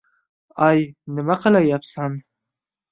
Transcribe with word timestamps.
—Ay, 0.69 0.81
nima 1.19 1.39
qilayapsan? 1.47 2.21